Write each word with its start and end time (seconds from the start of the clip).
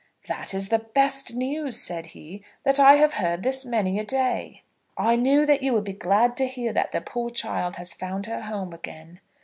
"That 0.27 0.55
is 0.55 0.69
the 0.69 0.79
best 0.79 1.35
news," 1.35 1.79
said 1.79 2.07
he, 2.07 2.43
"that 2.63 2.79
I 2.79 2.93
have 2.95 3.13
heard 3.21 3.43
this 3.43 3.63
many 3.63 3.99
a 3.99 4.03
day." 4.03 4.63
"I 4.97 5.15
knew 5.15 5.45
that 5.45 5.61
you 5.61 5.73
would 5.73 5.83
be 5.83 5.93
glad 5.93 6.35
to 6.37 6.47
hear 6.47 6.73
that 6.73 6.91
the 6.91 7.01
poor 7.01 7.29
child 7.29 7.75
has 7.75 7.93
found 7.93 8.25
her 8.25 8.41
home 8.41 8.73
again." 8.73 9.19